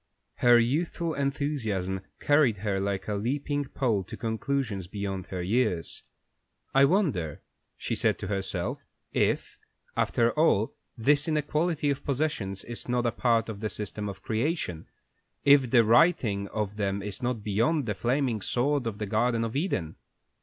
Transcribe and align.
Her 0.37 0.57
youthful 0.57 1.13
enthusiasm 1.13 2.01
carried 2.19 2.57
her 2.65 2.79
like 2.79 3.07
a 3.07 3.13
leaping 3.13 3.65
pole 3.65 4.03
to 4.05 4.17
conclusions 4.17 4.87
beyond 4.87 5.27
her 5.27 5.43
years. 5.43 6.01
"I 6.73 6.85
wonder," 6.85 7.43
she 7.77 7.93
said 7.93 8.17
to 8.17 8.27
herself, 8.27 8.81
"if, 9.11 9.59
after 9.95 10.31
all, 10.31 10.73
this 10.97 11.27
inequality 11.27 11.91
of 11.91 12.03
possessions 12.03 12.63
is 12.63 12.89
not 12.89 13.05
a 13.05 13.11
part 13.11 13.47
of 13.47 13.59
the 13.59 13.69
system 13.69 14.09
of 14.09 14.23
creation, 14.23 14.87
if 15.45 15.69
the 15.69 15.83
righting 15.83 16.47
of 16.47 16.77
them 16.77 17.03
is 17.03 17.21
not 17.21 17.43
beyond 17.43 17.85
the 17.85 17.93
flaming 17.93 18.41
sword 18.41 18.87
of 18.87 18.97
the 18.97 19.05
Garden 19.05 19.43
of 19.43 19.55
Eden? 19.55 19.97